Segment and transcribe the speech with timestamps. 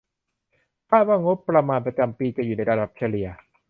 [0.89, 3.27] คาดว่างบประมาณประจำปีจะอยู่ในระดับเฉลี่ย